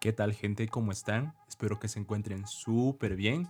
¿Qué 0.00 0.14
tal 0.14 0.32
gente? 0.32 0.66
¿Cómo 0.66 0.92
están? 0.92 1.34
Espero 1.46 1.78
que 1.78 1.86
se 1.86 1.98
encuentren 1.98 2.46
súper 2.46 3.16
bien. 3.16 3.46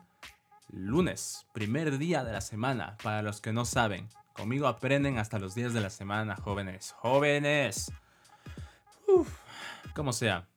Lunes, 0.73 1.47
primer 1.53 1.97
día 1.97 2.25
de 2.25 2.33
la 2.33 2.41
semana. 2.41 2.97
Para 3.05 3.23
los 3.23 3.41
que 3.41 3.53
no 3.53 3.65
saben, 3.65 4.09
conmigo 4.33 4.67
aprenden 4.67 5.19
hasta 5.19 5.39
los 5.39 5.55
días 5.55 5.75
de 5.75 5.81
la 5.81 5.91
semana, 5.91 6.35
jóvenes. 6.35 6.91
¡Jóvenes! 6.99 7.93
Como 9.95 10.13
sea. 10.13 10.49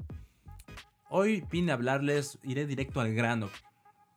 Hoy 1.09 1.45
vine 1.51 1.71
a 1.71 1.75
hablarles, 1.75 2.39
iré 2.41 2.65
directo 2.65 2.99
al 2.99 3.13
grano. 3.13 3.51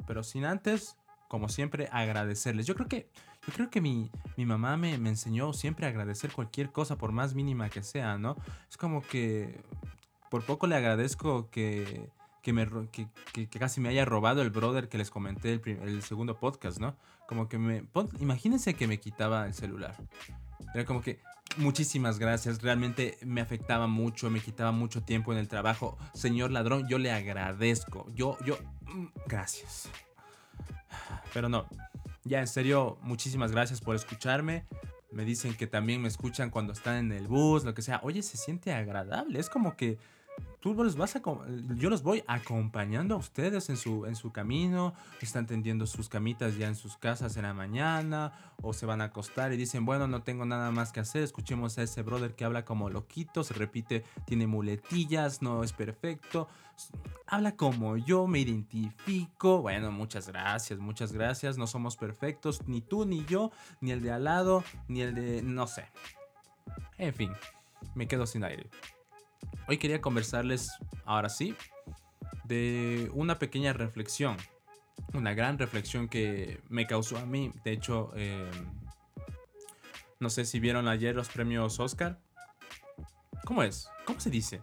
Pero 0.06 0.22
sin 0.22 0.46
antes, 0.46 0.96
como 1.28 1.50
siempre, 1.50 1.90
agradecerles. 1.92 2.64
Yo 2.64 2.74
creo 2.74 2.88
que, 2.88 3.10
yo 3.46 3.52
creo 3.52 3.68
que 3.68 3.82
mi, 3.82 4.10
mi 4.38 4.46
mamá 4.46 4.78
me, 4.78 4.96
me 4.96 5.10
enseñó 5.10 5.52
siempre 5.52 5.84
a 5.84 5.90
agradecer 5.90 6.32
cualquier 6.32 6.72
cosa, 6.72 6.96
por 6.96 7.12
más 7.12 7.34
mínima 7.34 7.68
que 7.68 7.82
sea, 7.82 8.16
¿no? 8.16 8.34
Es 8.70 8.78
como 8.78 9.02
que 9.02 9.60
por 10.30 10.44
poco 10.44 10.66
le 10.66 10.76
agradezco 10.76 11.50
que, 11.50 12.08
que, 12.42 12.52
me, 12.52 12.68
casi 13.58 13.80
me 13.80 13.88
haya 13.88 14.04
robado 14.04 14.42
el 14.42 14.50
brother 14.50 14.88
que 14.88 14.98
les 14.98 15.10
comenté 15.10 15.52
el, 15.52 15.60
el 15.66 16.02
segundo 16.02 16.38
podcast, 16.38 16.78
¿no? 16.78 16.96
Como 17.26 17.48
que 17.48 17.58
me... 17.58 17.84
imagínense 18.20 18.74
que 18.74 18.86
me 18.86 18.98
quitaba 19.00 19.46
el 19.46 19.54
celular. 19.54 19.96
Era 20.74 20.84
como 20.84 21.02
que, 21.02 21.20
muchísimas 21.56 22.18
gracias, 22.18 22.62
realmente 22.62 23.18
me 23.22 23.40
afectaba 23.40 23.86
mucho, 23.86 24.30
me 24.30 24.40
quitaba 24.40 24.72
mucho 24.72 25.02
tiempo 25.02 25.32
en 25.32 25.38
el 25.38 25.48
trabajo. 25.48 25.98
Señor 26.14 26.50
ladrón, 26.50 26.86
yo 26.88 26.98
le 26.98 27.10
agradezco. 27.10 28.06
Yo, 28.14 28.36
yo, 28.44 28.58
mm, 28.82 29.06
gracias. 29.26 29.88
Pero 31.32 31.48
no, 31.48 31.66
ya 32.24 32.40
en 32.40 32.46
serio, 32.46 32.98
muchísimas 33.02 33.52
gracias 33.52 33.80
por 33.80 33.96
escucharme. 33.96 34.64
Me 35.10 35.24
dicen 35.24 35.54
que 35.54 35.66
también 35.66 36.02
me 36.02 36.08
escuchan 36.08 36.50
cuando 36.50 36.72
están 36.72 36.96
en 36.96 37.12
el 37.12 37.26
bus, 37.26 37.64
lo 37.64 37.74
que 37.74 37.82
sea. 37.82 38.00
Oye, 38.02 38.22
se 38.22 38.36
siente 38.36 38.72
agradable. 38.72 39.38
Es 39.38 39.48
como 39.48 39.76
que 39.76 39.98
tú 40.74 40.82
los 40.82 40.96
vas 40.96 41.14
a, 41.14 41.22
yo 41.76 41.90
los 41.90 42.02
voy 42.02 42.24
acompañando 42.26 43.14
a 43.14 43.18
ustedes 43.18 43.70
en 43.70 43.76
su, 43.76 44.04
en 44.04 44.16
su 44.16 44.32
camino, 44.32 44.94
están 45.20 45.46
tendiendo 45.46 45.86
sus 45.86 46.08
camitas 46.08 46.56
ya 46.56 46.66
en 46.66 46.74
sus 46.74 46.96
casas 46.96 47.36
en 47.36 47.44
la 47.44 47.54
mañana 47.54 48.32
o 48.60 48.72
se 48.72 48.84
van 48.84 49.00
a 49.00 49.04
acostar 49.04 49.52
y 49.52 49.56
dicen, 49.56 49.84
bueno, 49.84 50.08
no 50.08 50.24
tengo 50.24 50.44
nada 50.44 50.72
más 50.72 50.90
que 50.90 50.98
hacer, 50.98 51.22
escuchemos 51.22 51.78
a 51.78 51.84
ese 51.84 52.02
brother 52.02 52.34
que 52.34 52.44
habla 52.44 52.64
como 52.64 52.90
loquito, 52.90 53.44
se 53.44 53.54
repite, 53.54 54.02
tiene 54.24 54.48
muletillas, 54.48 55.40
no 55.40 55.62
es 55.62 55.72
perfecto, 55.72 56.48
habla 57.28 57.54
como 57.54 57.96
yo, 57.96 58.26
me 58.26 58.40
identifico, 58.40 59.62
bueno, 59.62 59.92
muchas 59.92 60.26
gracias, 60.26 60.80
muchas 60.80 61.12
gracias, 61.12 61.58
no 61.58 61.68
somos 61.68 61.96
perfectos, 61.96 62.66
ni 62.66 62.80
tú, 62.80 63.06
ni 63.06 63.24
yo, 63.26 63.52
ni 63.80 63.92
el 63.92 64.02
de 64.02 64.10
al 64.10 64.24
lado, 64.24 64.64
ni 64.88 65.02
el 65.02 65.14
de, 65.14 65.42
no 65.42 65.68
sé. 65.68 65.84
En 66.98 67.14
fin, 67.14 67.30
me 67.94 68.08
quedo 68.08 68.26
sin 68.26 68.42
aire. 68.42 68.68
Hoy 69.68 69.78
quería 69.78 70.00
conversarles, 70.00 70.70
ahora 71.04 71.28
sí, 71.28 71.56
de 72.44 73.10
una 73.14 73.38
pequeña 73.38 73.72
reflexión. 73.72 74.36
Una 75.12 75.34
gran 75.34 75.58
reflexión 75.58 76.08
que 76.08 76.60
me 76.68 76.86
causó 76.86 77.18
a 77.18 77.26
mí. 77.26 77.52
De 77.64 77.72
hecho, 77.72 78.12
eh, 78.16 78.50
no 80.20 80.30
sé 80.30 80.44
si 80.44 80.60
vieron 80.60 80.88
ayer 80.88 81.14
los 81.14 81.28
premios 81.28 81.80
Oscar. 81.80 82.18
¿Cómo 83.44 83.62
es? 83.62 83.88
¿Cómo 84.06 84.20
se 84.20 84.30
dice? 84.30 84.62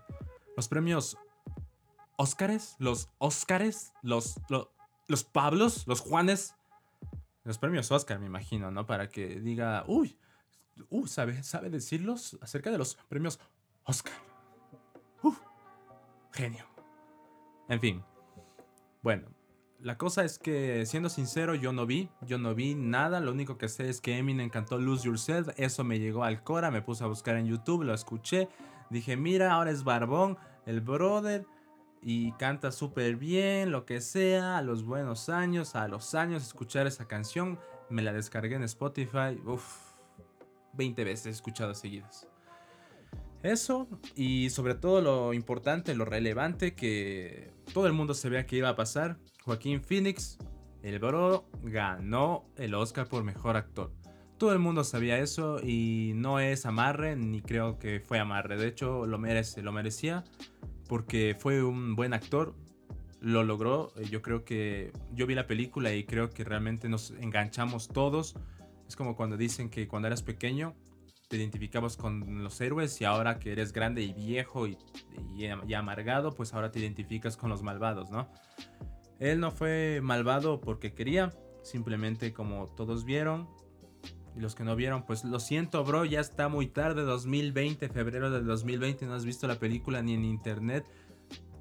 Los 0.56 0.68
premios 0.68 1.18
Oscars, 2.16 2.76
los 2.80 3.10
Oscars, 3.18 3.94
los, 4.02 4.40
los, 4.50 4.70
los 5.08 5.24
Pablos, 5.24 5.86
los 5.88 6.00
Juanes. 6.00 6.56
Los 7.44 7.58
premios 7.58 7.92
Oscar, 7.92 8.20
me 8.20 8.26
imagino, 8.26 8.72
¿no? 8.72 8.86
Para 8.86 9.10
que 9.10 9.42
diga, 9.42 9.84
uy, 9.88 10.18
uh, 10.90 11.08
¿sabe, 11.08 11.44
sabe 11.44 11.70
decirlos 11.70 12.38
acerca 12.42 12.72
de 12.72 12.78
los 12.78 12.96
premios 13.10 13.40
Oscar. 13.84 14.14
Genio. 16.34 16.66
En 17.70 17.80
fin. 17.80 18.04
Bueno, 19.02 19.28
la 19.80 19.98
cosa 19.98 20.24
es 20.24 20.40
que, 20.40 20.86
siendo 20.86 21.10
sincero, 21.10 21.56
yo 21.56 21.74
no 21.74 21.86
vi, 21.86 22.10
yo 22.22 22.38
no 22.38 22.56
vi 22.56 22.74
nada. 22.74 23.20
Lo 23.20 23.32
único 23.32 23.58
que 23.58 23.70
sé 23.70 23.90
es 23.90 24.02
que 24.02 24.18
Eminem 24.18 24.50
cantó 24.50 24.78
Lose 24.78 25.06
Yourself. 25.06 25.50
Eso 25.58 25.84
me 25.84 26.00
llegó 26.00 26.24
al 26.24 26.44
Cora, 26.44 26.72
me 26.72 26.82
puse 26.82 27.04
a 27.04 27.08
buscar 27.08 27.36
en 27.36 27.46
YouTube, 27.46 27.84
lo 27.84 27.94
escuché. 27.94 28.50
Dije, 28.90 29.18
mira, 29.18 29.54
ahora 29.54 29.72
es 29.72 29.84
Barbón, 29.84 30.38
el 30.66 30.82
brother. 30.82 31.46
Y 32.02 32.34
canta 32.34 32.72
súper 32.72 33.16
bien, 33.16 33.72
lo 33.72 33.86
que 33.86 34.02
sea. 34.02 34.58
A 34.58 34.62
los 34.62 34.84
buenos 34.84 35.30
años, 35.30 35.76
a 35.76 35.88
los 35.88 36.16
años, 36.16 36.44
escuchar 36.44 36.88
esa 36.88 37.08
canción. 37.08 37.60
Me 37.90 38.02
la 38.02 38.14
descargué 38.14 38.56
en 38.56 38.64
Spotify. 38.64 39.40
Uf, 39.46 39.94
20 40.74 41.04
veces 41.04 41.26
he 41.28 41.30
escuchado 41.30 41.74
seguidas. 41.74 42.28
Eso 43.44 43.90
y 44.16 44.50
sobre 44.50 44.74
todo 44.74 45.02
lo 45.02 45.34
importante, 45.34 45.94
lo 45.96 46.06
relevante 46.06 46.76
que 46.76 47.52
todo 47.74 47.88
el 47.88 47.94
mundo 47.94 48.14
se 48.14 48.30
vea 48.30 48.46
que 48.46 48.56
iba 48.56 48.70
a 48.70 48.76
pasar. 48.78 49.20
Joaquín 49.44 49.82
Phoenix, 49.82 50.38
el 50.82 50.98
bro, 51.00 51.46
ganó 51.62 52.46
el 52.56 52.74
Oscar 52.74 53.08
por 53.08 53.26
mejor 53.26 53.58
actor. 53.58 53.92
Todo 54.38 54.54
el 54.54 54.60
mundo 54.60 54.86
sabía 54.86 55.20
eso 55.20 55.60
y 55.62 56.14
no 56.16 56.40
es 56.40 56.66
amarre, 56.66 57.18
ni 57.18 57.42
creo 57.42 57.80
que 57.80 58.00
fue 58.00 58.18
amarre. 58.18 58.58
De 58.58 58.68
hecho, 58.68 59.06
lo 59.06 59.20
merece, 59.20 59.62
lo 59.62 59.74
merecía 59.74 60.24
porque 60.88 61.36
fue 61.38 61.64
un 61.64 61.96
buen 61.96 62.14
actor. 62.14 62.56
Lo 63.20 63.44
logró. 63.44 63.94
Yo 64.10 64.22
creo 64.22 64.46
que 64.46 64.92
yo 65.14 65.28
vi 65.28 65.36
la 65.36 65.48
película 65.48 65.94
y 65.94 66.06
creo 66.06 66.30
que 66.30 66.46
realmente 66.46 66.88
nos 66.88 67.12
enganchamos 67.12 67.90
todos. 67.90 68.36
Es 68.88 68.96
como 68.96 69.18
cuando 69.18 69.36
dicen 69.36 69.70
que 69.70 69.88
cuando 69.88 70.08
eras 70.08 70.24
pequeño 70.24 70.76
te 71.34 71.38
identificabas 71.38 71.98
con 71.98 72.44
los 72.44 72.62
héroes 72.62 73.02
y 73.02 73.06
ahora 73.06 73.40
que 73.40 73.52
eres 73.52 73.74
grande 73.74 74.04
y 74.04 74.14
viejo 74.14 74.68
y, 74.68 74.78
y, 75.36 75.74
amargado, 75.74 76.36
pues 76.36 76.54
ahora 76.54 76.70
te 76.70 76.80
identificas 76.80 77.38
con 77.38 77.50
los 77.50 77.64
malvados, 77.64 78.12
¿no? 78.12 78.30
Él 79.18 79.40
no 79.40 79.50
fue 79.50 80.00
malvado 80.04 80.62
porque 80.62 80.94
quería, 80.94 81.34
simplemente 81.64 82.34
como 82.34 82.68
todos 82.68 83.04
vieron. 83.04 83.50
Y 84.36 84.42
los 84.42 84.54
que 84.54 84.64
no 84.64 84.76
vieron, 84.76 85.08
pues 85.08 85.24
lo 85.24 85.40
siento, 85.40 85.84
bro, 85.84 86.06
ya 86.06 86.20
está 86.20 86.50
muy 86.50 86.68
tarde, 86.68 87.02
2020, 87.02 87.90
febrero 87.90 88.30
del 88.30 88.46
2020, 88.46 89.08
no 89.08 89.16
has 89.16 89.26
visto 89.26 89.48
la 89.48 89.56
película 89.56 90.04
ni 90.04 90.14
en 90.14 90.26
internet. 90.26 90.86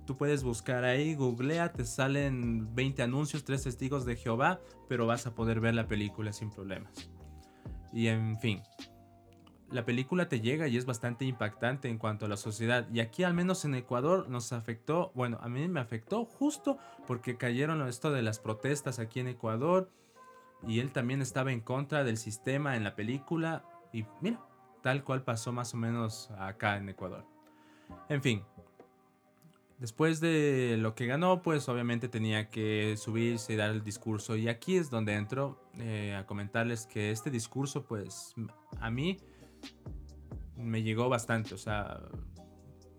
Tú 0.06 0.18
puedes 0.18 0.42
buscar 0.42 0.84
ahí, 0.84 1.14
googlea, 1.14 1.72
te 1.72 1.86
salen 1.86 2.74
20 2.74 3.02
anuncios, 3.02 3.44
3 3.44 3.62
testigos 3.62 4.04
de 4.04 4.16
Jehová, 4.16 4.60
pero 4.86 5.06
vas 5.06 5.26
a 5.26 5.34
poder 5.34 5.60
ver 5.60 5.74
la 5.74 5.88
película 5.88 6.30
sin 6.30 6.50
problemas. 6.50 7.10
Y 7.90 8.08
en 8.08 8.38
fin, 8.38 8.62
la 9.72 9.84
película 9.84 10.28
te 10.28 10.40
llega 10.40 10.68
y 10.68 10.76
es 10.76 10.84
bastante 10.84 11.24
impactante 11.24 11.88
en 11.88 11.98
cuanto 11.98 12.26
a 12.26 12.28
la 12.28 12.36
sociedad. 12.36 12.86
Y 12.92 13.00
aquí 13.00 13.24
al 13.24 13.34
menos 13.34 13.64
en 13.64 13.74
Ecuador 13.74 14.28
nos 14.28 14.52
afectó, 14.52 15.10
bueno, 15.14 15.38
a 15.40 15.48
mí 15.48 15.66
me 15.68 15.80
afectó 15.80 16.24
justo 16.24 16.78
porque 17.06 17.36
cayeron 17.36 17.86
esto 17.88 18.10
de 18.10 18.22
las 18.22 18.38
protestas 18.38 18.98
aquí 18.98 19.20
en 19.20 19.28
Ecuador. 19.28 19.90
Y 20.66 20.78
él 20.80 20.92
también 20.92 21.22
estaba 21.22 21.52
en 21.52 21.60
contra 21.60 22.04
del 22.04 22.18
sistema 22.18 22.76
en 22.76 22.84
la 22.84 22.94
película. 22.94 23.64
Y 23.92 24.04
mira, 24.20 24.40
tal 24.82 25.02
cual 25.04 25.22
pasó 25.22 25.52
más 25.52 25.74
o 25.74 25.76
menos 25.76 26.30
acá 26.38 26.76
en 26.76 26.88
Ecuador. 26.88 27.24
En 28.08 28.22
fin, 28.22 28.42
después 29.78 30.20
de 30.20 30.76
lo 30.78 30.94
que 30.94 31.06
ganó, 31.06 31.42
pues 31.42 31.68
obviamente 31.68 32.08
tenía 32.08 32.50
que 32.50 32.96
subirse 32.96 33.54
y 33.54 33.56
dar 33.56 33.70
el 33.70 33.82
discurso. 33.82 34.36
Y 34.36 34.48
aquí 34.48 34.76
es 34.76 34.90
donde 34.90 35.14
entro 35.14 35.58
eh, 35.78 36.14
a 36.14 36.26
comentarles 36.26 36.86
que 36.86 37.10
este 37.10 37.30
discurso, 37.30 37.84
pues 37.84 38.34
a 38.80 38.90
mí 38.90 39.18
me 40.56 40.82
llegó 40.82 41.08
bastante. 41.08 41.54
O 41.54 41.58
sea, 41.58 42.00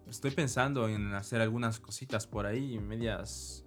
estoy 0.09 0.31
pensando 0.31 0.87
en 0.87 1.13
hacer 1.13 1.41
algunas 1.41 1.79
cositas 1.79 2.27
por 2.27 2.45
ahí, 2.45 2.79
medias, 2.79 3.65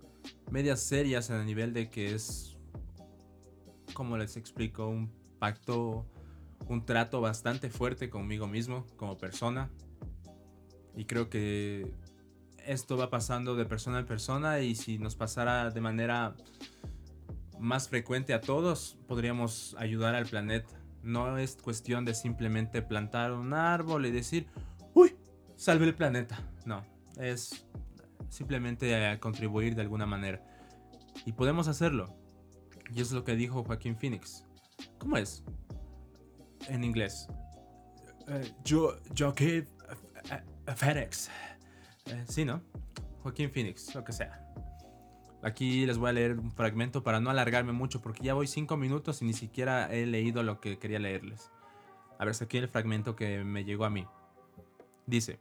medias 0.50 0.80
serias 0.80 1.30
en 1.30 1.36
el 1.36 1.46
nivel 1.46 1.72
de 1.72 1.90
que 1.90 2.14
es, 2.14 2.56
como 3.94 4.16
les 4.16 4.36
explico, 4.36 4.86
un 4.86 5.10
pacto, 5.38 6.06
un 6.68 6.84
trato 6.84 7.20
bastante 7.20 7.70
fuerte 7.70 8.10
conmigo 8.10 8.46
mismo, 8.46 8.86
como 8.96 9.18
persona. 9.18 9.70
Y 10.94 11.04
creo 11.04 11.28
que 11.28 11.92
esto 12.64 12.96
va 12.96 13.10
pasando 13.10 13.54
de 13.54 13.64
persona 13.64 14.00
en 14.00 14.06
persona 14.06 14.60
y 14.60 14.74
si 14.74 14.98
nos 14.98 15.14
pasara 15.14 15.70
de 15.70 15.80
manera 15.80 16.34
más 17.58 17.88
frecuente 17.88 18.34
a 18.34 18.40
todos, 18.40 18.98
podríamos 19.06 19.74
ayudar 19.78 20.14
al 20.14 20.26
planeta 20.26 20.85
no 21.06 21.38
es 21.38 21.56
cuestión 21.56 22.04
de 22.04 22.14
simplemente 22.14 22.82
plantar 22.82 23.32
un 23.32 23.54
árbol 23.54 24.06
y 24.06 24.10
decir, 24.10 24.48
uy, 24.92 25.16
salve 25.54 25.86
el 25.86 25.94
planeta. 25.94 26.38
No, 26.64 26.84
es 27.16 27.64
simplemente 28.28 29.18
contribuir 29.20 29.74
de 29.74 29.82
alguna 29.82 30.06
manera. 30.06 30.42
Y 31.24 31.32
podemos 31.32 31.68
hacerlo. 31.68 32.14
Y 32.94 33.00
es 33.00 33.12
lo 33.12 33.24
que 33.24 33.36
dijo 33.36 33.64
Joaquín 33.64 33.96
Phoenix. 33.96 34.44
¿Cómo 34.98 35.16
es? 35.16 35.42
En 36.68 36.84
inglés. 36.84 37.28
Uh, 38.28 38.44
yo, 38.64 38.96
Joaquín 39.16 39.66
Phoenix. 40.76 41.30
Eh, 42.06 42.24
sí, 42.28 42.44
¿no? 42.44 42.60
Joaquín 43.22 43.50
Phoenix, 43.50 43.94
lo 43.94 44.04
que 44.04 44.12
sea. 44.12 44.45
Aquí 45.42 45.86
les 45.86 45.98
voy 45.98 46.10
a 46.10 46.12
leer 46.12 46.38
un 46.38 46.50
fragmento 46.50 47.02
para 47.02 47.20
no 47.20 47.30
alargarme 47.30 47.72
mucho 47.72 48.00
porque 48.00 48.24
ya 48.24 48.34
voy 48.34 48.46
5 48.46 48.76
minutos 48.76 49.22
y 49.22 49.26
ni 49.26 49.32
siquiera 49.32 49.92
he 49.92 50.06
leído 50.06 50.42
lo 50.42 50.60
que 50.60 50.78
quería 50.78 50.98
leerles. 50.98 51.50
A 52.18 52.24
ver, 52.24 52.34
aquí 52.40 52.56
el 52.58 52.68
fragmento 52.68 53.14
que 53.14 53.44
me 53.44 53.64
llegó 53.64 53.84
a 53.84 53.90
mí. 53.90 54.06
Dice, 55.06 55.38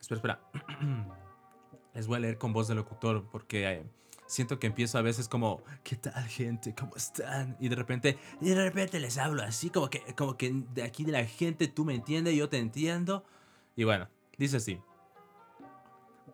espera, 0.00 0.16
espera. 0.16 0.40
les 1.94 2.06
voy 2.06 2.16
a 2.16 2.20
leer 2.20 2.38
con 2.38 2.52
voz 2.52 2.68
de 2.68 2.74
locutor 2.74 3.28
porque 3.30 3.70
eh, 3.70 3.86
siento 4.26 4.58
que 4.58 4.66
empiezo 4.66 4.98
a 4.98 5.02
veces 5.02 5.28
como, 5.28 5.62
¿qué 5.82 5.96
tal 5.96 6.24
gente? 6.26 6.74
¿Cómo 6.74 6.96
están? 6.96 7.56
Y 7.60 7.68
de 7.68 7.76
repente, 7.76 8.18
y 8.40 8.50
de 8.50 8.62
repente 8.62 9.00
les 9.00 9.18
hablo 9.18 9.42
así, 9.42 9.70
como 9.70 9.90
que, 9.90 10.00
como 10.16 10.36
que 10.36 10.52
de 10.74 10.82
aquí 10.82 11.04
de 11.04 11.12
la 11.12 11.24
gente 11.24 11.68
tú 11.68 11.84
me 11.84 11.94
entiendes, 11.94 12.34
yo 12.34 12.48
te 12.48 12.58
entiendo. 12.58 13.24
Y 13.76 13.84
bueno, 13.84 14.08
dice 14.36 14.58
así. 14.58 14.80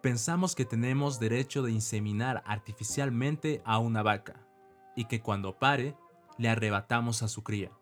Pensamos 0.05 0.55
que 0.55 0.67
tenemos 0.67 1.19
derecho 1.19 1.63
de 1.63 1.73
inseminar 1.73 2.43
artificialmente 2.45 3.63
a 3.65 3.79
una 3.79 4.03
vaca 4.03 4.47
y 4.95 5.07
que 5.07 5.23
cuando 5.23 5.59
pare 5.59 5.97
le 6.37 6.51
arrebatamos 6.51 7.23
a 7.23 7.29
su 7.29 7.43
cría, 7.43 7.73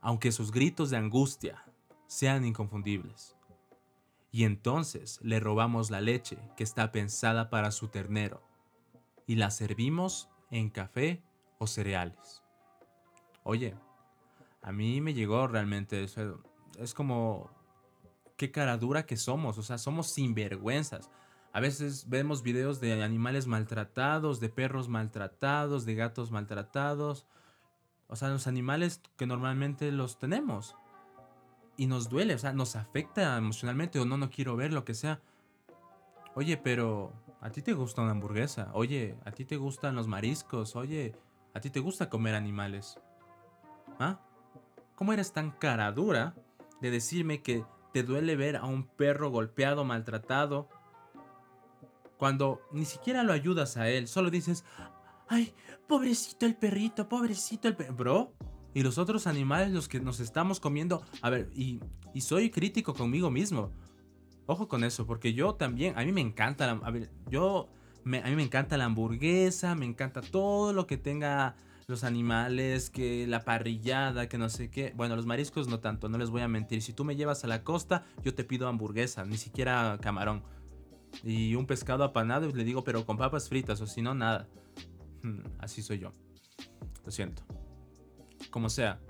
aunque 0.00 0.32
sus 0.32 0.50
gritos 0.50 0.90
de 0.90 0.96
angustia 0.96 1.64
sean 2.08 2.44
inconfundibles. 2.44 3.36
Y 4.32 4.42
entonces 4.42 5.20
le 5.22 5.38
robamos 5.38 5.88
la 5.92 6.00
leche 6.00 6.36
que 6.56 6.64
está 6.64 6.90
pensada 6.90 7.48
para 7.48 7.70
su 7.70 7.86
ternero 7.86 8.42
y 9.28 9.36
la 9.36 9.52
servimos 9.52 10.28
en 10.50 10.68
café 10.68 11.22
o 11.58 11.68
cereales. 11.68 12.42
Oye, 13.44 13.76
a 14.62 14.72
mí 14.72 15.00
me 15.00 15.14
llegó 15.14 15.46
realmente 15.46 16.02
eso. 16.02 16.42
Es 16.80 16.92
como, 16.92 17.52
qué 18.36 18.50
cara 18.50 18.76
dura 18.78 19.06
que 19.06 19.16
somos, 19.16 19.58
o 19.58 19.62
sea, 19.62 19.78
somos 19.78 20.08
sinvergüenzas. 20.08 21.08
A 21.52 21.60
veces 21.60 22.08
vemos 22.08 22.42
videos 22.42 22.80
de 22.80 23.02
animales 23.02 23.46
maltratados, 23.46 24.40
de 24.40 24.48
perros 24.48 24.88
maltratados, 24.88 25.84
de 25.84 25.94
gatos 25.94 26.30
maltratados. 26.30 27.26
O 28.06 28.16
sea, 28.16 28.28
los 28.28 28.46
animales 28.46 29.02
que 29.16 29.26
normalmente 29.26 29.92
los 29.92 30.18
tenemos. 30.18 30.76
Y 31.76 31.86
nos 31.86 32.08
duele, 32.08 32.34
o 32.34 32.38
sea, 32.38 32.52
nos 32.52 32.74
afecta 32.74 33.36
emocionalmente 33.36 33.98
o 33.98 34.06
no, 34.06 34.16
no 34.16 34.30
quiero 34.30 34.56
ver 34.56 34.72
lo 34.72 34.84
que 34.84 34.94
sea. 34.94 35.20
Oye, 36.34 36.56
pero 36.56 37.12
¿a 37.42 37.50
ti 37.50 37.60
te 37.60 37.74
gusta 37.74 38.00
una 38.00 38.12
hamburguesa? 38.12 38.70
Oye, 38.72 39.18
¿a 39.26 39.32
ti 39.32 39.44
te 39.44 39.56
gustan 39.56 39.94
los 39.94 40.08
mariscos? 40.08 40.74
Oye, 40.76 41.14
¿a 41.52 41.60
ti 41.60 41.68
te 41.68 41.80
gusta 41.80 42.08
comer 42.08 42.34
animales? 42.34 42.98
¿Ah? 43.98 44.20
¿Cómo 44.94 45.12
eres 45.12 45.32
tan 45.32 45.50
cara 45.50 45.92
dura 45.92 46.34
de 46.80 46.90
decirme 46.90 47.42
que 47.42 47.64
te 47.92 48.02
duele 48.02 48.36
ver 48.36 48.56
a 48.56 48.64
un 48.64 48.86
perro 48.86 49.30
golpeado, 49.30 49.84
maltratado, 49.84 50.68
cuando 52.22 52.60
ni 52.70 52.84
siquiera 52.84 53.24
lo 53.24 53.32
ayudas 53.32 53.76
a 53.76 53.88
él, 53.88 54.06
solo 54.06 54.30
dices, 54.30 54.64
ay, 55.26 55.52
pobrecito 55.88 56.46
el 56.46 56.54
perrito, 56.54 57.08
pobrecito 57.08 57.66
el 57.66 57.74
perro. 57.74 57.94
Bro, 57.96 58.32
y 58.74 58.84
los 58.84 58.96
otros 58.96 59.26
animales, 59.26 59.72
los 59.72 59.88
que 59.88 59.98
nos 59.98 60.20
estamos 60.20 60.60
comiendo, 60.60 61.02
a 61.20 61.30
ver, 61.30 61.50
y, 61.52 61.80
soy 62.20 62.50
crítico 62.50 62.94
conmigo 62.94 63.28
mismo. 63.28 63.72
Ojo 64.46 64.68
con 64.68 64.84
eso, 64.84 65.04
porque 65.04 65.34
yo 65.34 65.56
también, 65.56 65.98
a 65.98 66.04
mí 66.04 66.12
me 66.12 66.20
encanta, 66.20 66.64
la, 66.68 66.74
a 66.86 66.92
ver, 66.92 67.10
yo, 67.28 67.68
a 68.04 68.08
mí 68.08 68.36
me 68.36 68.44
encanta 68.44 68.76
la 68.76 68.84
hamburguesa, 68.84 69.74
me 69.74 69.86
encanta 69.86 70.20
todo 70.20 70.72
lo 70.72 70.86
que 70.86 70.98
tenga 70.98 71.56
los 71.88 72.04
animales, 72.04 72.88
que 72.88 73.26
la 73.26 73.40
parrillada, 73.40 74.28
que 74.28 74.38
no 74.38 74.48
sé 74.48 74.70
qué. 74.70 74.92
Bueno, 74.94 75.16
los 75.16 75.26
mariscos 75.26 75.66
no 75.66 75.80
tanto, 75.80 76.08
no 76.08 76.18
les 76.18 76.30
voy 76.30 76.42
a 76.42 76.46
mentir. 76.46 76.82
Si 76.82 76.92
tú 76.92 77.04
me 77.04 77.16
llevas 77.16 77.42
a 77.42 77.48
la 77.48 77.64
costa, 77.64 78.04
yo 78.22 78.32
te 78.32 78.44
pido 78.44 78.68
hamburguesa, 78.68 79.24
ni 79.24 79.38
siquiera 79.38 79.98
camarón 80.00 80.44
y 81.22 81.54
un 81.54 81.66
pescado 81.66 82.04
apanado 82.04 82.48
y 82.48 82.52
le 82.52 82.64
digo, 82.64 82.84
pero 82.84 83.04
con 83.06 83.16
papas 83.16 83.48
fritas 83.48 83.80
o 83.80 83.86
si 83.86 84.02
no, 84.02 84.14
nada. 84.14 84.48
Hmm, 85.22 85.40
así 85.58 85.82
soy 85.82 85.98
yo. 85.98 86.12
Lo 87.04 87.10
siento. 87.10 87.42
Como 88.50 88.68
sea. 88.68 89.00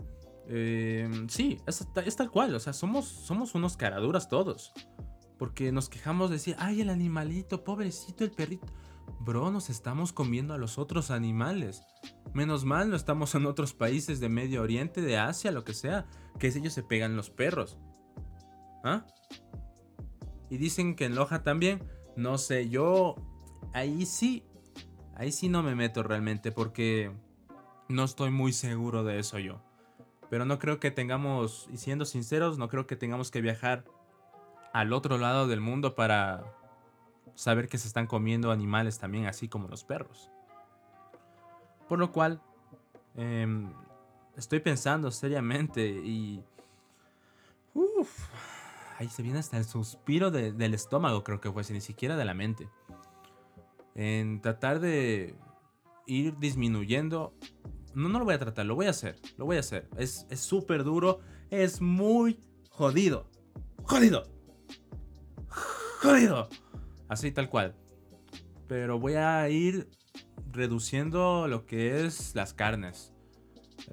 Eh, 0.49 1.09
sí, 1.29 1.59
es, 1.67 2.17
tal 2.17 2.31
cual. 2.31 2.55
O 2.55 2.61
sea, 2.61 2.73
somos, 2.73 3.07
somos 3.07 3.55
unos 3.55 3.77
caraduras 3.77 4.29
todos. 4.29 4.73
Porque 5.39 5.73
nos 5.73 5.89
quejamos 5.89 6.31
de 6.31 6.37
decir, 6.37 6.57
ay, 6.59 6.81
el 6.81 6.91
animalito, 6.91 7.65
pobrecito 7.65 8.25
el 8.25 8.31
perrito. 8.31 8.67
Bro, 9.21 9.51
nos 9.51 9.71
estamos 9.71 10.13
comiendo 10.13 10.55
a 10.55 10.59
los 10.59 10.79
otros 10.79 11.11
animales. 11.11 11.83
Menos 12.33 12.65
mal 12.65 12.91
no 12.91 12.97
estamos 12.97 13.35
en 13.35 13.47
otros 13.47 13.75
países 13.75 14.21
de 14.21 14.29
Medio 14.29 14.63
Oriente, 14.63 15.01
de 15.01 15.19
Asia, 15.19 15.51
lo 15.53 15.65
que 15.65 15.75
sea, 15.75 16.07
que 16.39 16.49
ellos 16.49 16.73
se 16.73 16.83
pegan 16.83 17.17
los 17.17 17.31
perros. 17.31 17.79
¿Ah? 18.85 19.07
Y 20.53 20.59
dicen 20.59 20.97
que 20.97 21.07
en 21.07 21.15
Loja 21.15 21.43
también. 21.43 21.83
No 22.15 22.37
sé, 22.37 22.69
yo 22.69 23.15
ahí 23.73 24.05
sí, 24.05 24.45
ahí 25.15 25.33
sí 25.33 25.49
no 25.49 25.63
me 25.63 25.75
meto 25.75 26.03
realmente 26.03 26.53
porque 26.53 27.11
no 27.89 28.05
estoy 28.05 28.31
muy 28.31 28.53
seguro 28.53 29.03
de 29.03 29.19
eso 29.19 29.39
yo. 29.39 29.63
Pero 30.29 30.45
no 30.45 30.59
creo 30.59 30.79
que 30.79 30.91
tengamos, 30.91 31.71
y 31.73 31.79
siendo 31.79 32.05
sinceros, 32.05 32.59
no 32.59 32.69
creo 32.69 32.87
que 32.87 32.97
tengamos 32.97 33.31
que 33.31 33.41
viajar 33.41 33.87
al 34.75 34.93
otro 34.93 35.17
lado 35.17 35.47
del 35.47 35.63
mundo 35.63 35.95
para 35.95 36.45
saber 37.35 37.67
que 37.67 37.79
se 37.79 37.89
están 37.89 38.07
comiendo 38.07 38.51
animales 38.51 38.99
también, 38.99 39.25
así 39.25 39.49
como 39.49 39.69
los 39.69 39.85
perros. 39.85 40.31
Por 41.89 41.99
lo 41.99 42.13
cual, 42.13 42.43
em, 43.17 43.73
estoy 44.37 44.61
pensando 44.61 45.11
seriamente 45.13 45.83
y... 45.89 46.45
Uf, 47.73 48.29
ahí 49.03 49.09
se 49.09 49.23
viene 49.23 49.41
hasta 49.41 49.59
el 49.59 49.65
suspiro 49.65 50.31
del 50.31 50.75
estómago, 50.75 51.25
creo 51.25 51.41
que 51.41 51.51
fue, 51.51 51.63
ni 51.71 51.81
siquiera 51.81 52.17
de 52.17 52.25
la 52.25 52.35
mente. 52.35 52.69
En 53.95 54.41
tratar 54.41 54.81
de 54.81 55.37
ir 56.07 56.39
disminuyendo. 56.39 57.35
No, 57.95 58.09
no 58.09 58.19
lo 58.21 58.25
voy 58.25 58.35
a 58.35 58.39
tratar, 58.39 58.65
lo 58.65 58.75
voy 58.75 58.87
a 58.87 58.91
hacer, 58.91 59.21
lo 59.37 59.45
voy 59.45 59.57
a 59.57 59.61
hacer. 59.61 59.89
Es 59.99 60.27
súper 60.37 60.85
duro, 60.85 61.21
es 61.51 61.81
muy 61.81 62.41
jodido. 62.71 63.29
Jodido. 63.83 64.23
Jodido. 66.01 66.49
Así 67.09 67.33
tal 67.33 67.51
cual. 67.51 67.75
Pero 68.69 68.99
voy 68.99 69.15
a 69.15 69.49
ir 69.51 69.91
reduciendo 70.51 71.49
lo 71.49 71.67
que 71.67 72.07
es 72.07 72.35
las 72.35 72.55
carnes. 72.55 73.13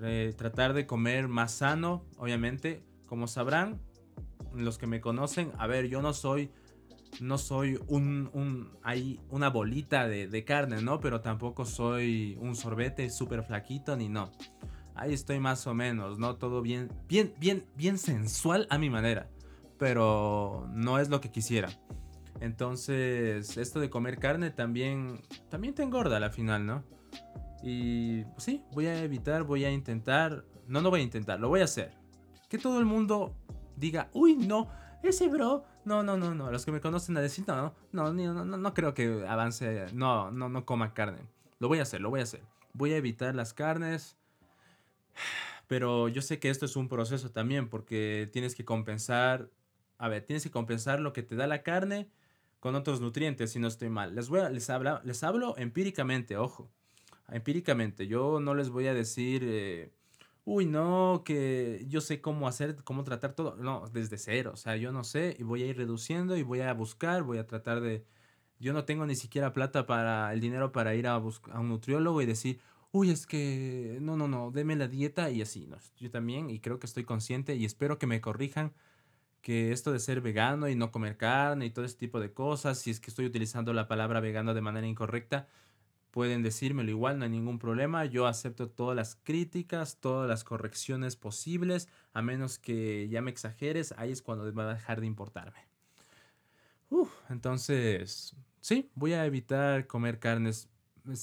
Eh, 0.02 0.34
tratar 0.38 0.74
de 0.74 0.86
comer 0.86 1.28
más 1.28 1.52
sano, 1.52 2.06
obviamente. 2.18 2.86
Como 3.08 3.28
sabrán, 3.28 3.82
los 4.54 4.78
que 4.78 4.88
me 4.88 5.02
conocen, 5.02 5.52
a 5.58 5.68
ver, 5.68 5.88
yo 5.88 6.02
no 6.02 6.14
soy, 6.14 6.52
no 7.20 7.38
soy 7.38 7.80
un, 7.88 8.30
un 8.34 8.72
hay 8.84 9.20
una 9.30 9.50
bolita 9.50 10.08
de, 10.08 10.46
carne, 10.46 10.82
¿no? 10.82 11.00
Pero 11.00 11.22
tampoco 11.22 11.66
soy 11.66 12.38
un 12.40 12.56
sorbete 12.56 13.10
súper 13.10 13.44
flaquito, 13.44 13.96
ni 13.96 14.10
no. 14.10 14.32
Ahí 14.96 15.14
estoy 15.14 15.40
más 15.40 15.66
o 15.68 15.74
menos, 15.74 16.20
¿no? 16.20 16.36
Todo 16.36 16.62
bien, 16.62 16.92
bien, 17.08 17.34
bien, 17.40 17.66
bien 17.76 17.98
sensual 17.98 18.68
a 18.70 18.78
mi 18.78 18.90
manera. 18.90 19.30
Pero 19.78 20.68
no 20.74 21.00
es 21.00 21.10
lo 21.10 21.22
que 21.22 21.32
quisiera. 21.32 21.70
Entonces, 22.42 23.58
esto 23.58 23.80
de 23.80 23.90
comer 23.90 24.18
carne 24.18 24.52
también, 24.52 25.22
también 25.50 25.74
te 25.74 25.84
engorda 25.84 26.18
a 26.18 26.20
la 26.20 26.30
final, 26.30 26.66
¿no? 26.66 26.84
Y 27.62 28.24
pues 28.24 28.44
sí, 28.44 28.64
voy 28.72 28.88
a 28.88 29.04
evitar, 29.04 29.44
voy 29.44 29.66
a 29.66 29.72
intentar. 29.72 30.46
No, 30.68 30.82
no 30.82 30.90
voy 30.90 31.02
a 31.02 31.04
intentar, 31.04 31.40
lo 31.40 31.50
voy 31.50 31.62
a 31.62 31.66
hacer. 31.66 31.92
Que 32.50 32.58
todo 32.58 32.80
el 32.80 32.86
mundo 32.86 33.36
diga, 33.80 34.10
uy, 34.14 34.36
no, 34.36 34.70
ese 35.02 35.28
bro, 35.28 35.64
no, 35.86 36.04
no, 36.04 36.18
no, 36.18 36.36
no, 36.36 36.52
los 36.52 36.66
que 36.66 36.72
me 36.72 36.82
conocen 36.82 37.18
a 37.18 37.22
decir, 37.22 37.46
no, 37.48 37.74
no, 37.92 38.14
no, 38.14 38.46
no, 38.46 38.58
no 38.58 38.74
creo 38.74 38.94
que 38.94 39.26
avance, 39.28 39.88
no, 39.94 40.30
no, 40.32 40.50
no 40.50 40.66
coma 40.66 40.94
carne. 40.94 41.20
Lo 41.60 41.68
voy 41.68 41.80
a 41.80 41.84
hacer, 41.84 42.02
lo 42.02 42.10
voy 42.10 42.20
a 42.20 42.24
hacer. 42.24 42.42
Voy 42.74 42.94
a 42.94 42.98
evitar 42.98 43.36
las 43.36 43.54
carnes. 43.54 44.18
Pero 45.68 46.08
yo 46.08 46.22
sé 46.22 46.40
que 46.40 46.50
esto 46.50 46.66
es 46.66 46.76
un 46.76 46.88
proceso 46.88 47.32
también 47.32 47.70
porque 47.70 48.30
tienes 48.34 48.56
que 48.56 48.66
compensar, 48.66 49.50
a 49.98 50.08
ver, 50.08 50.26
tienes 50.26 50.44
que 50.44 50.52
compensar 50.52 51.00
lo 51.00 51.14
que 51.14 51.22
te 51.22 51.36
da 51.36 51.48
la 51.48 51.64
carne 51.64 52.10
con 52.60 52.76
otros 52.76 53.02
nutrientes, 53.02 53.52
si 53.52 53.60
no 53.60 53.68
estoy 53.68 53.90
mal. 53.90 54.16
Les, 54.16 54.30
voy 54.30 54.40
a, 54.40 54.50
les, 54.50 54.70
habla, 54.70 55.02
les 55.06 55.24
hablo 55.24 55.56
empíricamente, 55.58 56.38
ojo, 56.38 56.72
empíricamente. 57.30 58.08
Yo 58.08 58.40
no 58.40 58.56
les 58.56 58.70
voy 58.70 58.88
a 58.88 58.94
decir, 58.94 59.44
eh, 59.46 59.92
uy, 60.50 60.66
no, 60.66 61.22
que 61.24 61.86
yo 61.88 62.02
sé 62.02 62.22
cómo 62.22 62.48
hacer, 62.48 62.84
cómo 62.84 63.04
tratar 63.04 63.34
todo. 63.34 63.56
No, 63.58 63.88
desde 63.94 64.18
cero. 64.18 64.52
O 64.54 64.58
sea, 64.58 64.76
yo 64.78 64.92
no 64.92 65.04
sé 65.04 65.36
y 65.40 65.44
voy 65.44 65.62
a 65.64 65.68
ir 65.68 65.78
reduciendo 65.78 66.36
y 66.38 66.44
voy 66.44 66.62
a 66.62 66.74
buscar, 66.74 67.24
voy 67.24 67.38
a 67.38 67.46
tratar 67.48 67.82
de... 67.82 68.06
Yo 68.60 68.74
no 68.74 68.84
tengo 68.86 69.06
ni 69.06 69.16
siquiera 69.16 69.54
plata 69.54 69.86
para 69.86 70.34
el 70.34 70.42
dinero 70.42 70.72
para 70.72 70.96
ir 70.96 71.08
a, 71.08 71.14
a 71.16 71.60
un 71.60 71.70
nutriólogo 71.70 72.22
y 72.22 72.26
decir, 72.26 72.60
uy, 72.92 73.12
es 73.12 73.28
que 73.28 74.00
no, 74.02 74.18
no, 74.18 74.28
no, 74.28 74.52
deme 74.52 74.76
la 74.76 74.88
dieta 74.88 75.30
y 75.30 75.42
así. 75.44 75.68
No, 75.68 75.78
yo 75.98 76.10
también 76.12 76.50
y 76.50 76.60
creo 76.60 76.80
que 76.80 76.88
estoy 76.88 77.06
consciente 77.06 77.56
y 77.56 77.66
espero 77.66 78.00
que 78.00 78.08
me 78.08 78.20
corrijan 78.22 78.74
que 79.42 79.72
esto 79.72 79.92
de 79.92 80.00
ser 80.00 80.22
vegano 80.22 80.68
y 80.70 80.76
no 80.76 80.92
comer 80.92 81.18
carne 81.18 81.66
y 81.68 81.72
todo 81.72 81.86
ese 81.86 81.98
tipo 81.98 82.20
de 82.20 82.34
cosas, 82.34 82.80
si 82.80 82.92
es 82.92 83.00
que 83.00 83.12
estoy 83.12 83.26
utilizando 83.26 83.74
la 83.74 83.88
palabra 83.88 84.20
vegano 84.20 84.54
de 84.54 84.62
manera 84.62 84.88
incorrecta, 84.88 85.48
Pueden 86.12 86.42
decírmelo 86.42 86.90
igual, 86.90 87.20
no 87.20 87.26
hay 87.26 87.30
ningún 87.30 87.60
problema. 87.60 88.06
Yo 88.06 88.26
acepto 88.26 88.70
todas 88.70 88.96
las 88.96 89.16
críticas, 89.16 90.00
todas 90.00 90.28
las 90.28 90.44
correcciones 90.44 91.16
posibles, 91.16 91.88
a 92.14 92.22
menos 92.22 92.58
que 92.58 93.08
ya 93.10 93.22
me 93.22 93.30
exageres, 93.30 93.94
ahí 93.98 94.12
es 94.12 94.22
cuando 94.22 94.52
va 94.54 94.72
a 94.72 94.74
dejar 94.74 95.02
de 95.02 95.08
importarme. 95.08 95.68
entonces, 97.30 98.36
sí, 98.60 98.90
voy 98.96 99.14
a 99.14 99.26
evitar 99.26 99.86
comer 99.86 100.20
carnes. 100.20 100.70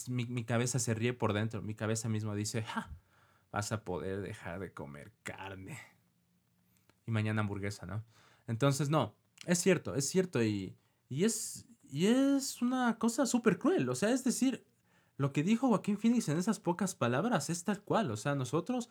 Mi, 0.08 0.44
cabeza 0.44 0.78
se 0.78 0.94
ríe 0.94 1.12
por 1.12 1.32
dentro, 1.32 1.62
mi 1.62 1.74
cabeza 1.74 2.08
misma 2.08 2.34
dice, 2.34 2.62
ja, 2.62 2.90
vas 3.52 3.72
a 3.72 3.84
poder 3.84 4.20
dejar 4.20 4.60
de 4.60 4.72
comer 4.72 5.12
carne. 5.22 5.78
Y 7.06 7.10
mañana 7.10 7.40
hamburguesa, 7.40 7.86
¿no? 7.86 8.04
Entonces, 8.46 8.88
no, 8.88 9.16
es 9.46 9.58
cierto, 9.58 9.94
es 9.94 10.08
cierto 10.08 10.42
y, 10.42 10.76
y 11.08 11.24
es, 11.24 11.66
Y 11.88 12.06
es 12.06 12.62
una 12.62 12.98
cosa 12.98 13.26
súper 13.26 13.58
cruel. 13.58 13.88
O 13.88 13.94
sea, 13.94 14.10
es 14.10 14.24
decir, 14.24 14.66
lo 15.16 15.32
que 15.32 15.42
dijo 15.42 15.68
Joaquín 15.68 15.99
Phoenix 15.99 16.28
en 16.28 16.38
esas 16.38 16.61
pocas 16.61 16.94
palabras 16.94 17.49
es 17.50 17.64
tal 17.64 17.82
cual. 17.82 18.11
O 18.11 18.16
sea, 18.16 18.35
nosotros 18.35 18.90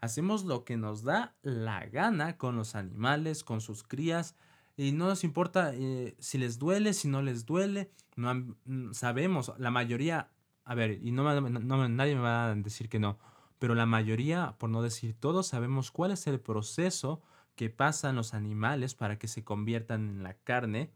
hacemos 0.00 0.44
lo 0.44 0.64
que 0.64 0.76
nos 0.76 1.02
da 1.02 1.34
la 1.42 1.84
gana 1.86 2.38
con 2.38 2.56
los 2.56 2.74
animales, 2.74 3.44
con 3.44 3.60
sus 3.60 3.82
crías. 3.82 4.34
Y 4.76 4.92
no 4.92 5.06
nos 5.06 5.24
importa 5.24 5.72
eh, 5.74 6.16
si 6.18 6.38
les 6.38 6.58
duele, 6.58 6.92
si 6.92 7.08
no 7.08 7.22
les 7.22 7.46
duele. 7.46 7.90
No, 8.16 8.34
mm, 8.34 8.92
sabemos, 8.92 9.52
la 9.58 9.70
mayoría, 9.70 10.30
a 10.64 10.74
ver, 10.74 10.98
y 11.02 11.12
no, 11.12 11.40
nadie 11.40 12.14
me 12.14 12.20
va 12.20 12.46
a 12.46 12.54
decir 12.54 12.88
que 12.88 12.98
no, 12.98 13.18
pero 13.58 13.74
la 13.74 13.86
mayoría, 13.86 14.54
por 14.58 14.70
no 14.70 14.82
decir 14.82 15.14
todos, 15.18 15.46
sabemos 15.46 15.90
cuál 15.90 16.10
es 16.10 16.26
el 16.26 16.40
proceso 16.40 17.22
que 17.54 17.70
pasan 17.70 18.16
los 18.16 18.34
animales 18.34 18.94
para 18.94 19.18
que 19.18 19.28
se 19.28 19.44
conviertan 19.44 20.08
en 20.08 20.22
la 20.22 20.34
carne 20.34 20.92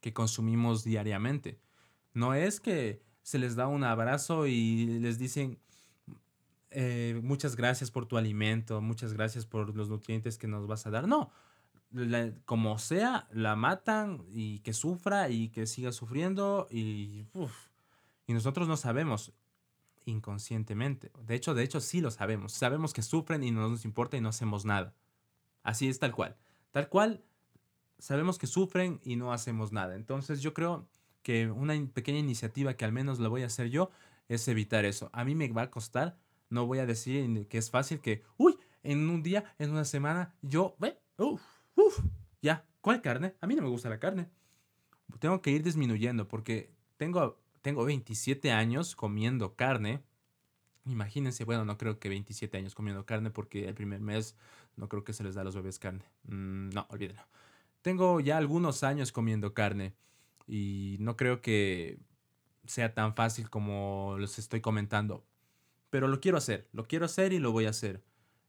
que 0.00 0.14
consumimos 0.14 0.84
diariamente. 0.84 1.60
No 2.14 2.32
es 2.32 2.60
que 2.60 3.02
se 3.26 3.40
les 3.40 3.56
da 3.56 3.66
un 3.66 3.82
abrazo 3.82 4.46
y 4.46 5.00
les 5.00 5.18
dicen 5.18 5.58
eh, 6.70 7.18
muchas 7.24 7.56
gracias 7.56 7.90
por 7.90 8.06
tu 8.06 8.16
alimento, 8.16 8.80
muchas 8.80 9.14
gracias 9.14 9.44
por 9.44 9.74
los 9.74 9.88
nutrientes 9.88 10.38
que 10.38 10.46
nos 10.46 10.68
vas 10.68 10.86
a 10.86 10.90
dar. 10.90 11.08
No, 11.08 11.32
como 12.44 12.78
sea, 12.78 13.26
la 13.32 13.56
matan 13.56 14.24
y 14.30 14.60
que 14.60 14.72
sufra 14.72 15.28
y 15.28 15.48
que 15.48 15.66
siga 15.66 15.90
sufriendo 15.90 16.68
y, 16.70 17.26
y 18.28 18.32
nosotros 18.32 18.68
no 18.68 18.76
sabemos 18.76 19.32
inconscientemente. 20.04 21.10
De 21.26 21.34
hecho, 21.34 21.52
de 21.52 21.64
hecho 21.64 21.80
sí 21.80 22.00
lo 22.00 22.12
sabemos. 22.12 22.52
Sabemos 22.52 22.92
que 22.92 23.02
sufren 23.02 23.42
y 23.42 23.50
no 23.50 23.68
nos 23.68 23.84
importa 23.84 24.16
y 24.16 24.20
no 24.20 24.28
hacemos 24.28 24.64
nada. 24.64 24.94
Así 25.64 25.88
es 25.88 25.98
tal 25.98 26.12
cual. 26.12 26.36
Tal 26.70 26.88
cual 26.88 27.24
sabemos 27.98 28.38
que 28.38 28.46
sufren 28.46 29.00
y 29.02 29.16
no 29.16 29.32
hacemos 29.32 29.72
nada. 29.72 29.96
Entonces 29.96 30.42
yo 30.42 30.54
creo 30.54 30.86
que 31.26 31.50
una 31.50 31.74
pequeña 31.92 32.20
iniciativa 32.20 32.74
que 32.74 32.84
al 32.84 32.92
menos 32.92 33.18
la 33.18 33.26
voy 33.26 33.42
a 33.42 33.46
hacer 33.46 33.68
yo 33.68 33.90
es 34.28 34.46
evitar 34.46 34.84
eso. 34.84 35.10
A 35.12 35.24
mí 35.24 35.34
me 35.34 35.48
va 35.48 35.62
a 35.62 35.70
costar, 35.72 36.16
no 36.50 36.68
voy 36.68 36.78
a 36.78 36.86
decir 36.86 37.48
que 37.48 37.58
es 37.58 37.68
fácil 37.68 38.00
que, 38.00 38.22
uy, 38.36 38.56
en 38.84 39.10
un 39.10 39.24
día, 39.24 39.52
en 39.58 39.72
una 39.72 39.84
semana, 39.84 40.36
yo, 40.40 40.76
ve, 40.78 41.00
uff, 41.16 41.42
uff, 41.74 41.98
ya, 42.40 42.64
¿cuál 42.80 43.02
carne? 43.02 43.34
A 43.40 43.48
mí 43.48 43.56
no 43.56 43.62
me 43.62 43.68
gusta 43.68 43.88
la 43.88 43.98
carne. 43.98 44.30
Tengo 45.18 45.42
que 45.42 45.50
ir 45.50 45.64
disminuyendo 45.64 46.28
porque 46.28 46.70
tengo, 46.96 47.40
tengo 47.60 47.84
27 47.84 48.52
años 48.52 48.94
comiendo 48.94 49.56
carne. 49.56 50.04
Imagínense, 50.84 51.42
bueno, 51.42 51.64
no 51.64 51.76
creo 51.76 51.98
que 51.98 52.08
27 52.08 52.56
años 52.56 52.76
comiendo 52.76 53.04
carne 53.04 53.32
porque 53.32 53.66
el 53.66 53.74
primer 53.74 54.00
mes 54.00 54.36
no 54.76 54.88
creo 54.88 55.02
que 55.02 55.12
se 55.12 55.24
les 55.24 55.34
da 55.34 55.40
a 55.40 55.44
los 55.44 55.56
bebés 55.56 55.80
carne. 55.80 56.04
Mm, 56.28 56.68
no, 56.68 56.86
olvídenlo. 56.88 57.22
Tengo 57.82 58.20
ya 58.20 58.36
algunos 58.36 58.84
años 58.84 59.10
comiendo 59.10 59.54
carne 59.54 59.96
y 60.46 60.96
no 61.00 61.16
creo 61.16 61.40
que 61.40 61.98
sea 62.66 62.94
tan 62.94 63.14
fácil 63.14 63.50
como 63.50 64.16
les 64.18 64.38
estoy 64.38 64.60
comentando. 64.60 65.24
Pero 65.90 66.08
lo 66.08 66.20
quiero 66.20 66.38
hacer, 66.38 66.68
lo 66.72 66.86
quiero 66.86 67.04
hacer 67.04 67.32
y 67.32 67.38
lo 67.38 67.52
voy 67.52 67.66
a 67.66 67.70
hacer. 67.70 68.02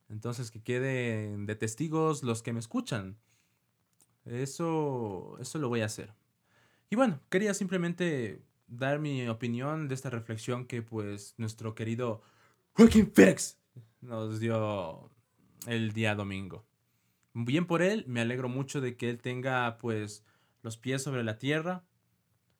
Entonces 0.10 0.52
que 0.52 0.62
queden 0.62 1.46
de 1.46 1.56
testigos 1.56 2.24
los 2.24 2.42
que 2.42 2.54
me 2.54 2.60
escuchan. 2.60 3.18
Eso, 4.26 5.38
eso 5.40 5.60
lo 5.60 5.70
voy 5.70 5.82
a 5.82 5.86
hacer. 5.86 6.14
Y 6.90 6.96
bueno, 6.96 7.20
quería 7.30 7.54
simplemente 7.54 8.42
dar 8.68 9.00
mi 9.00 9.28
opinión 9.28 9.88
de 9.88 9.96
esta 9.96 10.10
reflexión 10.10 10.66
que 10.66 10.82
pues 10.82 11.36
nuestro 11.38 11.76
querido 11.76 12.22
Joaquín 12.74 13.12
Félix 13.14 13.58
nos 14.02 14.40
dio 14.40 15.10
el 15.68 15.94
día 15.94 16.16
domingo. 16.16 16.66
Bien 17.34 17.66
por 17.66 17.82
él, 17.82 18.04
me 18.08 18.22
alegro 18.22 18.50
mucho 18.50 18.82
de 18.82 18.98
que 18.98 19.10
él 19.10 19.20
tenga 19.20 19.78
pues 19.78 20.24
los 20.62 20.78
pies 20.78 21.04
sobre 21.04 21.24
la 21.24 21.38
tierra 21.38 21.86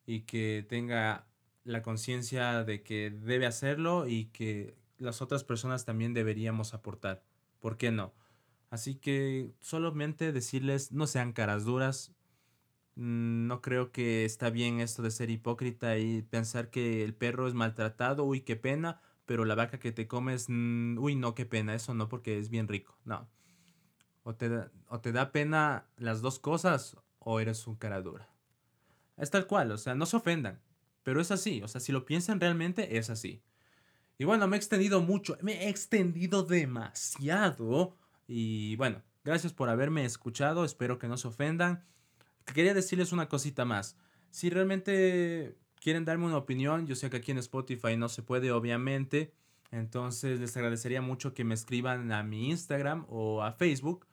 y 0.06 0.22
que 0.22 0.66
tenga 0.68 1.28
la 1.64 1.82
conciencia 1.82 2.64
de 2.64 2.82
que 2.82 3.12
debe 3.12 3.46
hacerlo 3.46 4.08
y 4.08 4.26
que 4.28 4.78
las 4.98 5.22
otras 5.22 5.44
personas 5.44 5.86
también 5.86 6.14
deberíamos 6.14 6.74
aportar. 6.74 7.24
¿Por 7.60 7.78
qué 7.78 7.92
no? 7.92 8.14
Así 8.70 8.96
que 8.96 9.54
solamente 9.60 10.32
decirles 10.32 10.92
no 10.92 11.08
sean 11.08 11.34
caras 11.34 11.66
duras. 11.66 12.14
Mm, 12.96 13.48
no 13.48 13.62
creo 13.62 13.92
que 13.92 14.26
está 14.26 14.50
bien 14.50 14.80
esto 14.80 15.04
de 15.04 15.12
ser 15.12 15.30
hipócrita 15.30 15.98
y 15.98 16.22
pensar 16.24 16.70
que 16.70 17.04
el 17.04 17.14
perro 17.14 17.48
es 17.48 17.54
maltratado, 17.54 18.24
uy, 18.24 18.42
qué 18.42 18.56
pena, 18.56 19.02
pero 19.26 19.46
la 19.46 19.56
vaca 19.56 19.80
que 19.80 19.92
te 19.92 20.08
comes, 20.08 20.48
mm, 20.50 20.98
uy, 21.00 21.16
no, 21.16 21.36
qué 21.36 21.46
pena, 21.46 21.76
eso 21.76 21.94
no 21.94 22.10
porque 22.10 22.40
es 22.40 22.50
bien 22.50 22.68
rico. 22.68 22.98
No. 23.06 23.30
O 24.24 24.36
te, 24.36 24.50
o 24.88 25.00
te 25.00 25.12
da 25.12 25.32
pena 25.32 25.90
las 25.98 26.22
dos 26.22 26.40
cosas 26.40 26.98
o 27.30 27.42
eres 27.42 27.68
un 27.68 27.76
cara 27.76 28.02
dura. 28.02 28.30
Es 29.18 29.30
tal 29.30 29.48
cual, 29.48 29.70
o 29.74 29.78
sea, 29.78 29.96
no 29.96 30.06
se 30.06 30.16
ofendan, 30.16 30.62
pero 31.04 31.20
es 31.20 31.30
así, 31.30 31.62
o 31.62 31.68
sea, 31.68 31.82
si 31.82 31.92
lo 31.92 32.06
piensan 32.06 32.40
realmente, 32.40 32.98
es 32.98 33.10
así. 33.10 33.44
Y 34.18 34.24
bueno, 34.24 34.48
me 34.48 34.56
he 34.56 34.60
extendido 34.60 35.02
mucho, 35.02 35.38
me 35.42 35.66
he 35.66 35.70
extendido 35.70 36.44
demasiado. 36.44 37.98
Y 38.28 38.78
bueno, 38.78 39.04
gracias 39.26 39.52
por 39.52 39.68
haberme 39.68 40.06
escuchado, 40.06 40.64
espero 40.64 41.00
que 41.00 41.10
no 41.10 41.18
se 41.18 41.28
ofendan. 41.28 41.84
Quería 42.46 42.74
decirles 42.74 43.12
una 43.12 43.28
cosita 43.28 43.66
más. 43.66 43.98
Si 44.30 44.50
realmente 44.50 45.58
quieren 45.82 46.06
darme 46.06 46.28
una 46.28 46.38
opinión, 46.38 46.88
yo 46.88 46.96
sé 46.96 47.10
que 47.10 47.18
aquí 47.18 47.32
en 47.32 47.40
Spotify 47.40 47.98
no 47.98 48.08
se 48.08 48.24
puede, 48.24 48.54
obviamente. 48.54 49.34
Entonces 49.70 50.40
les 50.40 50.56
agradecería 50.56 51.02
mucho 51.02 51.34
que 51.34 51.44
me 51.44 51.56
escriban 51.56 52.14
a 52.14 52.24
mi 52.24 52.50
Instagram 52.50 53.06
o 53.10 53.44
a 53.44 53.52
Facebook. 53.52 54.08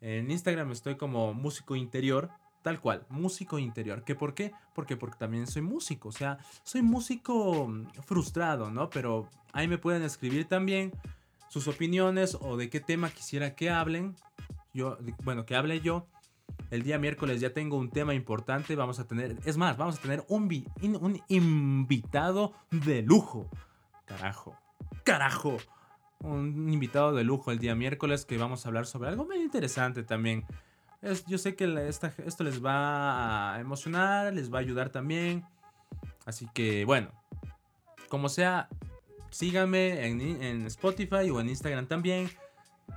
En 0.00 0.28
Instagram 0.32 0.72
estoy 0.72 0.96
como 0.96 1.34
músico 1.34 1.76
interior, 1.76 2.30
tal 2.62 2.80
cual, 2.80 3.06
músico 3.08 3.58
interior. 3.58 4.04
¿Qué 4.04 4.14
por 4.14 4.34
qué? 4.34 4.52
Porque, 4.74 4.96
porque 4.96 5.16
también 5.18 5.46
soy 5.46 5.62
músico, 5.62 6.08
o 6.08 6.12
sea, 6.12 6.38
soy 6.62 6.82
músico 6.82 7.68
mm, 7.68 7.86
frustrado, 8.04 8.70
¿no? 8.70 8.90
Pero 8.90 9.28
ahí 9.52 9.68
me 9.68 9.78
pueden 9.78 10.02
escribir 10.02 10.46
también 10.46 10.92
sus 11.48 11.68
opiniones 11.68 12.36
o 12.40 12.56
de 12.56 12.70
qué 12.70 12.80
tema 12.80 13.10
quisiera 13.10 13.54
que 13.54 13.70
hablen. 13.70 14.14
Yo, 14.74 14.98
bueno, 15.24 15.46
que 15.46 15.56
hable 15.56 15.80
yo. 15.80 16.06
El 16.70 16.82
día 16.82 16.98
miércoles 16.98 17.40
ya 17.40 17.52
tengo 17.52 17.76
un 17.76 17.90
tema 17.90 18.14
importante. 18.14 18.76
Vamos 18.76 18.98
a 18.98 19.06
tener, 19.06 19.36
es 19.44 19.56
más, 19.56 19.76
vamos 19.76 19.98
a 19.98 20.02
tener 20.02 20.24
un, 20.28 20.48
un 20.82 21.22
invitado 21.28 22.52
de 22.70 23.02
lujo. 23.02 23.48
Carajo, 24.04 24.56
carajo. 25.04 25.56
Un 26.20 26.72
invitado 26.72 27.14
de 27.14 27.22
lujo 27.22 27.52
el 27.52 27.58
día 27.58 27.74
miércoles 27.74 28.24
que 28.24 28.38
vamos 28.38 28.64
a 28.64 28.68
hablar 28.68 28.86
sobre 28.86 29.08
algo 29.08 29.24
muy 29.24 29.36
interesante 29.36 30.02
también. 30.02 30.44
Es, 31.00 31.24
yo 31.26 31.38
sé 31.38 31.54
que 31.54 31.88
esto 31.88 32.44
les 32.44 32.64
va 32.64 33.54
a 33.54 33.60
emocionar, 33.60 34.32
les 34.34 34.52
va 34.52 34.58
a 34.58 34.60
ayudar 34.60 34.90
también. 34.90 35.44
Así 36.26 36.48
que 36.52 36.84
bueno, 36.84 37.10
como 38.08 38.28
sea, 38.28 38.68
síganme 39.30 40.06
en, 40.06 40.20
en 40.20 40.66
Spotify 40.66 41.30
o 41.30 41.40
en 41.40 41.48
Instagram 41.48 41.86
también 41.86 42.28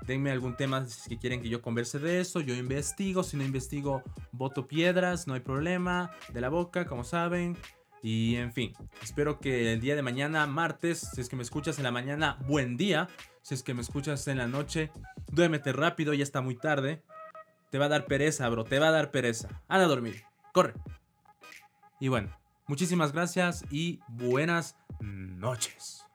denme 0.05 0.31
algún 0.31 0.55
tema 0.55 0.86
si 0.88 1.17
quieren 1.17 1.41
que 1.41 1.50
yo 1.50 1.62
converse 1.62 2.00
de 2.00 2.22
eso. 2.22 2.39
Yo 2.41 2.55
investigo, 2.55 3.24
si 3.24 3.38
no 3.38 3.43
investigo, 3.43 4.03
voto 4.31 4.67
piedras, 4.67 5.27
no 5.27 5.34
hay 5.34 5.41
problema. 5.41 6.12
De 6.34 6.41
la 6.41 6.50
boca, 6.50 6.86
como 6.86 7.03
saben. 7.03 7.58
Y 8.03 8.36
en 8.38 8.51
fin, 8.51 8.74
espero 9.03 9.39
que 9.39 9.74
el 9.74 9.79
día 9.79 9.96
de 9.96 10.01
mañana, 10.01 10.48
martes, 10.48 11.08
si 11.13 11.22
es 11.22 11.29
que 11.29 11.36
me 11.36 11.43
escuchas 11.43 11.77
en 11.77 11.84
la 11.84 11.91
mañana, 11.91 12.38
buen 12.48 12.77
día. 12.77 13.08
Si 13.43 13.53
es 13.53 13.63
que 13.63 13.74
me 13.74 13.81
escuchas 13.81 14.27
en 14.27 14.38
la 14.38 14.48
noche, 14.48 14.91
duérmete 15.31 15.72
rápido, 15.72 16.13
ya 16.13 16.24
está 16.24 16.41
muy 16.41 16.55
tarde. 16.55 17.03
Te 17.72 17.78
va 17.78 17.86
a 17.86 17.90
dar 17.90 18.06
pereza, 18.06 18.50
bro, 18.50 18.66
te 18.66 18.80
va 18.80 18.90
a 18.90 18.92
dar 18.92 19.12
pereza. 19.12 19.48
Anda 19.70 19.86
a 19.86 19.88
dormir, 19.88 20.25
corre. 20.51 20.74
Y 22.01 22.10
bueno, 22.10 22.30
muchísimas 22.68 23.13
gracias 23.13 23.63
y 23.72 24.01
buenas 24.10 24.75
noches. 25.00 26.06